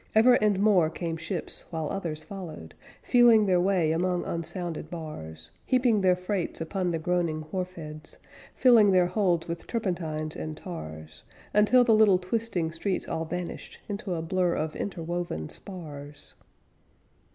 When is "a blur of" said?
14.15-14.75